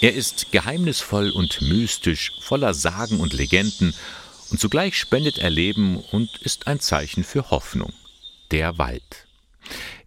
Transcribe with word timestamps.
Er 0.00 0.12
ist 0.12 0.52
geheimnisvoll 0.52 1.30
und 1.30 1.62
mystisch, 1.62 2.32
voller 2.40 2.74
Sagen 2.74 3.20
und 3.20 3.32
Legenden, 3.32 3.94
und 4.50 4.60
zugleich 4.60 4.96
spendet 4.98 5.38
er 5.38 5.50
Leben 5.50 5.96
und 6.12 6.36
ist 6.42 6.66
ein 6.66 6.80
Zeichen 6.80 7.24
für 7.24 7.50
Hoffnung. 7.50 7.92
Der 8.50 8.78
Wald. 8.78 9.26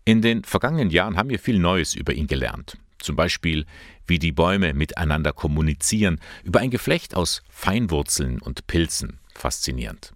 In 0.05 0.21
den 0.21 0.44
vergangenen 0.44 0.91
Jahren 0.91 1.17
haben 1.17 1.30
wir 1.30 1.39
viel 1.39 1.59
Neues 1.59 1.95
über 1.95 2.13
ihn 2.13 2.27
gelernt. 2.27 2.77
Zum 2.99 3.16
Beispiel, 3.16 3.66
wie 4.05 4.20
die 4.20 4.31
Bäume 4.31 4.73
miteinander 4.73 5.34
kommunizieren, 5.34 6.20
über 6.44 6.59
ein 6.59 6.71
Geflecht 6.71 7.16
aus 7.16 7.41
Feinwurzeln 7.49 8.40
und 8.40 8.67
Pilzen. 8.67 9.20
Faszinierend. 9.34 10.13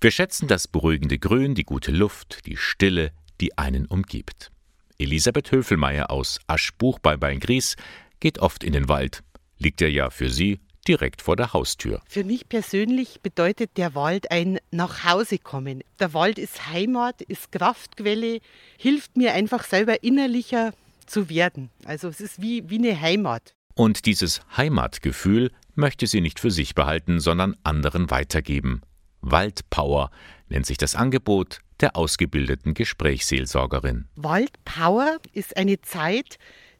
Wir 0.00 0.10
schätzen 0.10 0.48
das 0.48 0.66
beruhigende 0.66 1.18
Grün, 1.18 1.54
die 1.54 1.64
gute 1.64 1.90
Luft, 1.90 2.46
die 2.46 2.56
Stille, 2.56 3.12
die 3.40 3.58
einen 3.58 3.86
umgibt. 3.86 4.50
Elisabeth 4.98 5.50
Höfelmeier 5.50 6.10
aus 6.10 6.40
Aschbuch 6.46 6.98
bei 7.00 7.16
Beingries 7.16 7.76
geht 8.24 8.38
oft 8.38 8.64
in 8.64 8.72
den 8.72 8.88
Wald. 8.88 9.22
Liegt 9.58 9.82
er 9.82 9.90
ja 9.90 10.08
für 10.08 10.30
sie 10.30 10.58
direkt 10.88 11.20
vor 11.20 11.36
der 11.36 11.52
Haustür. 11.52 12.00
Für 12.08 12.24
mich 12.24 12.48
persönlich 12.48 13.20
bedeutet 13.20 13.76
der 13.76 13.94
Wald 13.94 14.30
ein 14.30 14.60
Nachhausekommen. 14.70 15.84
Der 16.00 16.14
Wald 16.14 16.38
ist 16.38 16.70
Heimat, 16.70 17.20
ist 17.20 17.52
Kraftquelle, 17.52 18.40
hilft 18.78 19.18
mir 19.18 19.34
einfach 19.34 19.62
selber 19.64 20.02
innerlicher 20.02 20.72
zu 21.04 21.28
werden. 21.28 21.68
Also 21.84 22.08
es 22.08 22.22
ist 22.22 22.40
wie, 22.40 22.70
wie 22.70 22.78
eine 22.78 22.98
Heimat. 22.98 23.54
Und 23.74 24.06
dieses 24.06 24.40
Heimatgefühl 24.56 25.50
möchte 25.74 26.06
sie 26.06 26.22
nicht 26.22 26.40
für 26.40 26.50
sich 26.50 26.74
behalten, 26.74 27.20
sondern 27.20 27.54
anderen 27.62 28.10
weitergeben. 28.10 28.80
Waldpower 29.20 30.10
nennt 30.48 30.64
sich 30.64 30.78
das 30.78 30.94
Angebot 30.94 31.60
der 31.80 31.94
ausgebildeten 31.94 32.72
Gesprächsseelsorgerin. 32.72 34.08
Waldpower 34.16 35.18
ist 35.34 35.58
eine 35.58 35.82
Zeit, 35.82 36.38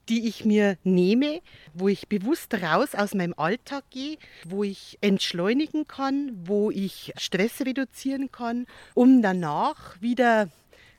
die 0.08 0.28
ich 0.28 0.44
mir 0.44 0.76
nehme, 0.84 1.40
wo 1.72 1.88
ich 1.88 2.08
bewusst 2.08 2.54
raus 2.54 2.94
aus 2.94 3.14
meinem 3.14 3.34
Alltag 3.36 3.84
gehe, 3.90 4.18
wo 4.46 4.64
ich 4.64 4.98
entschleunigen 5.00 5.86
kann, 5.86 6.32
wo 6.44 6.70
ich 6.70 7.12
Stress 7.16 7.60
reduzieren 7.60 8.30
kann, 8.30 8.66
um 8.94 9.22
danach 9.22 10.00
wieder 10.00 10.48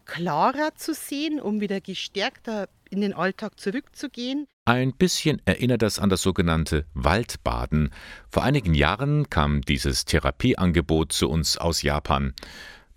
klarer 0.06 0.75
zu 0.75 0.94
sehen, 0.94 1.39
um 1.39 1.62
wieder 1.62 1.81
gestärkter 1.81 2.70
in 2.89 3.02
den 3.02 3.14
Alltag 3.14 3.59
zurückzugehen. 3.59 4.47
Ein 4.66 4.94
bisschen 4.94 5.42
erinnert 5.45 5.81
das 5.81 6.00
an 6.00 6.09
das 6.09 6.22
sogenannte 6.22 6.86
Waldbaden. 6.94 7.92
Vor 8.30 8.44
einigen 8.44 8.73
Jahren 8.73 9.30
kam 9.30 9.62
dieses 9.62 10.06
Therapieangebot 10.06 11.12
zu 11.12 11.30
uns 11.30 11.58
aus 11.58 11.81
Japan. 11.81 12.34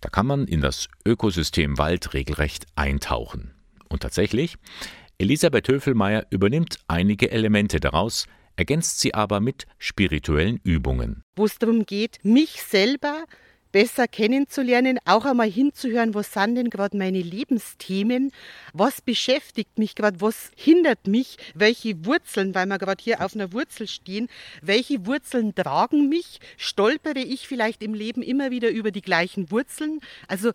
Da 0.01 0.09
kann 0.09 0.27
man 0.27 0.47
in 0.47 0.61
das 0.61 0.89
Ökosystem 1.05 1.77
Wald 1.77 2.15
regelrecht 2.15 2.67
eintauchen. 2.77 3.53
Und 3.89 4.03
tatsächlich, 4.03 4.57
Elisabeth 5.21 5.67
Höfelmeier 5.67 6.27
übernimmt 6.31 6.79
einige 6.87 7.33
Elemente 7.33 7.81
daraus, 7.81 8.27
ergänzt 8.55 9.01
sie 9.01 9.15
aber 9.15 9.41
mit 9.41 9.67
spirituellen 9.77 10.61
Übungen. 10.63 11.25
Wo 11.35 11.45
es 11.45 11.59
darum 11.59 11.87
geht, 11.87 12.21
mich 12.23 12.63
selber 12.63 13.25
besser 13.73 14.07
kennenzulernen, 14.07 14.99
auch 15.05 15.25
einmal 15.25 15.51
hinzuhören, 15.51 16.15
was 16.15 16.33
sind 16.33 16.55
denn 16.55 16.71
gerade 16.71 16.97
meine 16.97 17.21
Lebensthemen, 17.21 18.31
was 18.73 19.01
beschäftigt 19.01 19.77
mich 19.77 19.97
gerade, 19.97 20.21
was 20.21 20.53
hindert 20.57 21.09
mich, 21.09 21.37
welche 21.53 22.05
Wurzeln, 22.05 22.55
weil 22.55 22.67
wir 22.67 22.79
gerade 22.79 23.03
hier 23.03 23.21
auf 23.25 23.35
einer 23.35 23.53
Wurzel 23.53 23.89
stehen, 23.89 24.29
welche 24.63 25.05
Wurzeln 25.05 25.53
tragen 25.53 26.09
mich, 26.09 26.39
stolpere 26.57 27.19
ich 27.19 27.49
vielleicht 27.49 27.83
im 27.83 27.93
Leben 27.93 28.23
immer 28.23 28.53
wieder 28.53 28.71
über 28.71 28.93
die 28.93 29.03
gleichen 29.03 29.51
Wurzeln, 29.51 29.99
also 30.29 30.53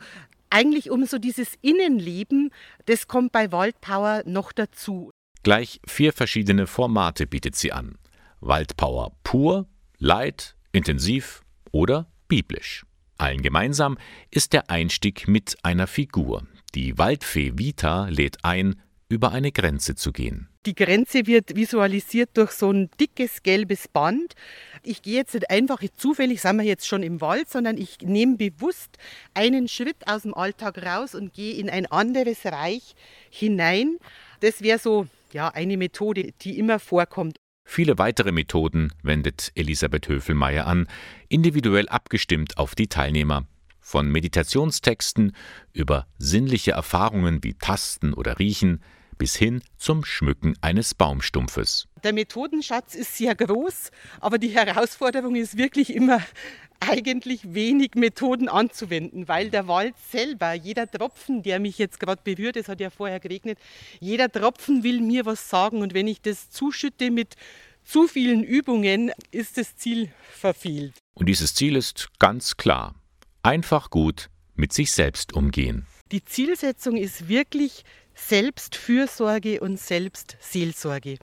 eigentlich 0.53 0.91
um 0.91 1.05
so 1.05 1.17
dieses 1.17 1.55
Innenleben, 1.61 2.51
das 2.85 3.07
kommt 3.07 3.31
bei 3.31 3.51
Waldpower 3.51 4.23
noch 4.25 4.51
dazu. 4.51 5.11
Gleich 5.41 5.81
vier 5.85 6.13
verschiedene 6.13 6.67
Formate 6.67 7.27
bietet 7.27 7.55
sie 7.55 7.73
an. 7.73 7.97
Waldpower 8.39 9.11
pur, 9.23 9.67
light, 9.97 10.55
intensiv 10.71 11.41
oder 11.71 12.07
biblisch. 12.27 12.85
Allen 13.17 13.41
gemeinsam 13.41 13.97
ist 14.31 14.53
der 14.53 14.69
Einstieg 14.69 15.27
mit 15.27 15.57
einer 15.63 15.87
Figur. 15.87 16.45
Die 16.75 16.97
Waldfee 16.97 17.53
Vita 17.57 18.07
lädt 18.09 18.43
ein, 18.43 18.81
über 19.09 19.31
eine 19.31 19.51
Grenze 19.51 19.95
zu 19.95 20.11
gehen. 20.11 20.49
Die 20.65 20.75
Grenze 20.75 21.27
wird 21.27 21.57
visualisiert 21.57 22.29
durch 22.35 22.51
so 22.51 22.71
ein 22.71 22.89
dickes 22.97 23.43
gelbes 23.43 23.89
Band. 23.89 24.33
Ich 24.81 25.01
gehe 25.01 25.15
jetzt 25.15 25.33
nicht 25.33 25.49
einfach 25.49 25.81
zufällig, 25.97 26.41
sind 26.41 26.55
wir 26.55 26.63
jetzt 26.63 26.87
schon 26.87 27.03
im 27.03 27.19
Wald, 27.19 27.49
sondern 27.49 27.77
ich 27.77 27.97
nehme 28.01 28.37
bewusst 28.37 28.97
einen 29.33 29.67
Schritt 29.67 30.07
aus 30.07 30.21
dem 30.21 30.33
Alltag 30.33 30.77
raus 30.85 31.15
und 31.15 31.33
gehe 31.33 31.55
in 31.55 31.69
ein 31.69 31.85
anderes 31.85 32.45
Reich 32.45 32.95
hinein. 33.29 33.97
Das 34.39 34.61
wäre 34.61 34.79
so 34.79 35.07
ja, 35.33 35.49
eine 35.49 35.75
Methode, 35.75 36.31
die 36.41 36.57
immer 36.57 36.79
vorkommt. 36.79 37.35
Viele 37.65 37.97
weitere 37.97 38.31
Methoden 38.31 38.93
wendet 39.03 39.51
Elisabeth 39.55 40.07
Höfelmeier 40.07 40.65
an, 40.65 40.87
individuell 41.27 41.89
abgestimmt 41.89 42.57
auf 42.57 42.75
die 42.75 42.87
Teilnehmer. 42.87 43.47
Von 43.81 44.09
Meditationstexten 44.09 45.35
über 45.73 46.07
sinnliche 46.17 46.71
Erfahrungen 46.71 47.43
wie 47.43 47.53
Tasten 47.53 48.13
oder 48.13 48.39
Riechen 48.39 48.81
bis 49.23 49.37
hin 49.37 49.61
zum 49.77 50.03
Schmücken 50.03 50.57
eines 50.59 50.93
Baumstumpfes. 50.95 51.87
Der 52.03 52.11
Methodenschatz 52.11 52.93
ist 52.93 53.15
sehr 53.15 53.33
groß, 53.35 53.89
aber 54.19 54.37
die 54.37 54.49
Herausforderung 54.49 55.37
ist 55.37 55.57
wirklich 55.57 55.95
immer 55.95 56.21
eigentlich 56.81 57.53
wenig 57.53 57.91
Methoden 57.95 58.49
anzuwenden, 58.49 59.29
weil 59.29 59.49
der 59.49 59.69
Wald 59.69 59.95
selber, 60.11 60.51
jeder 60.51 60.91
Tropfen, 60.91 61.41
der 61.41 61.61
mich 61.61 61.77
jetzt 61.77 62.01
gerade 62.01 62.21
berührt, 62.21 62.57
es 62.57 62.67
hat 62.67 62.81
ja 62.81 62.89
vorher 62.89 63.21
geregnet, 63.21 63.59
jeder 64.01 64.29
Tropfen 64.29 64.83
will 64.83 64.99
mir 64.99 65.25
was 65.25 65.49
sagen 65.49 65.81
und 65.81 65.93
wenn 65.93 66.07
ich 66.07 66.21
das 66.21 66.49
zuschütte 66.49 67.09
mit 67.09 67.37
zu 67.85 68.09
vielen 68.09 68.43
Übungen, 68.43 69.13
ist 69.31 69.57
das 69.57 69.77
Ziel 69.77 70.11
verfehlt. 70.33 70.95
Und 71.13 71.27
dieses 71.27 71.55
Ziel 71.55 71.77
ist 71.77 72.09
ganz 72.19 72.57
klar. 72.57 72.93
Einfach 73.41 73.89
gut 73.89 74.29
mit 74.55 74.73
sich 74.73 74.91
selbst 74.91 75.31
umgehen. 75.31 75.87
Die 76.13 76.23
Zielsetzung 76.23 76.95
ist 76.95 77.27
wirklich 77.27 77.83
Selbstfürsorge 78.13 79.59
und 79.61 79.79
Selbstseelsorge. 79.79 81.17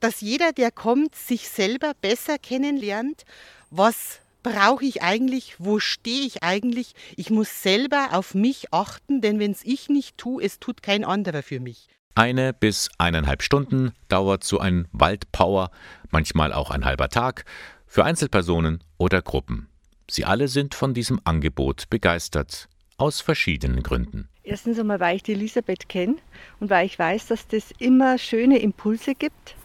Dass 0.00 0.20
jeder, 0.20 0.52
der 0.52 0.72
kommt, 0.72 1.14
sich 1.14 1.48
selber 1.48 1.92
besser 2.02 2.38
kennenlernt, 2.38 3.22
was 3.70 4.18
brauche 4.42 4.84
ich 4.84 5.02
eigentlich, 5.02 5.54
wo 5.60 5.78
stehe 5.78 6.26
ich 6.26 6.42
eigentlich. 6.42 6.96
Ich 7.14 7.30
muss 7.30 7.62
selber 7.62 8.08
auf 8.10 8.34
mich 8.34 8.74
achten, 8.74 9.20
denn 9.20 9.38
wenn 9.38 9.52
es 9.52 9.64
ich 9.64 9.88
nicht 9.88 10.18
tue, 10.18 10.42
es 10.42 10.58
tut 10.58 10.82
kein 10.82 11.04
anderer 11.04 11.44
für 11.44 11.60
mich. 11.60 11.86
Eine 12.16 12.52
bis 12.52 12.90
eineinhalb 12.98 13.40
Stunden 13.40 13.92
dauert 14.08 14.42
so 14.42 14.58
ein 14.58 14.88
Waldpower, 14.90 15.70
manchmal 16.10 16.52
auch 16.52 16.72
ein 16.72 16.84
halber 16.84 17.08
Tag, 17.08 17.44
für 17.86 18.04
Einzelpersonen 18.04 18.82
oder 18.98 19.22
Gruppen. 19.22 19.68
Sie 20.10 20.24
alle 20.24 20.48
sind 20.48 20.74
von 20.74 20.92
diesem 20.92 21.20
Angebot 21.22 21.88
begeistert, 21.88 22.68
aus 22.96 23.20
verschiedenen 23.20 23.82
Gründen. 23.82 24.28
Erstens 24.42 24.78
einmal, 24.78 25.00
weil 25.00 25.16
ich 25.16 25.22
die 25.22 25.32
Elisabeth 25.32 25.88
kenne 25.88 26.16
und 26.60 26.70
weil 26.70 26.86
ich 26.86 26.98
weiß, 26.98 27.26
dass 27.28 27.46
das 27.48 27.72
immer 27.78 28.18
schöne 28.18 28.58
Impulse 28.58 29.14
gibt. 29.14 29.56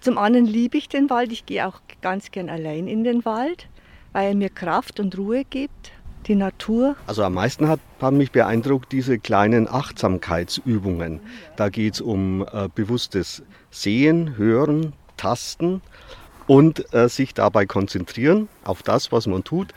Zum 0.00 0.18
anderen 0.18 0.46
liebe 0.46 0.76
ich 0.76 0.88
den 0.88 1.10
Wald. 1.10 1.32
Ich 1.32 1.46
gehe 1.46 1.66
auch 1.66 1.80
ganz 2.02 2.30
gern 2.30 2.48
allein 2.48 2.86
in 2.86 3.04
den 3.04 3.24
Wald 3.24 3.68
weil 4.12 4.28
er 4.28 4.34
mir 4.34 4.50
Kraft 4.50 5.00
und 5.00 5.16
Ruhe 5.16 5.44
gibt, 5.44 5.92
die 6.26 6.34
Natur. 6.34 6.96
Also 7.06 7.22
am 7.22 7.34
meisten 7.34 7.68
hat, 7.68 7.80
haben 8.00 8.16
mich 8.16 8.32
beeindruckt 8.32 8.92
diese 8.92 9.18
kleinen 9.18 9.68
Achtsamkeitsübungen. 9.68 11.20
Da 11.56 11.68
geht 11.68 11.94
es 11.94 12.00
um 12.00 12.44
äh, 12.52 12.68
bewusstes 12.74 13.42
Sehen, 13.70 14.36
Hören, 14.36 14.92
Tasten 15.16 15.82
und 16.46 16.92
äh, 16.92 17.08
sich 17.08 17.34
dabei 17.34 17.66
konzentrieren 17.66 18.48
auf 18.64 18.82
das, 18.82 19.12
was 19.12 19.26
man 19.26 19.44
tut. 19.44 19.68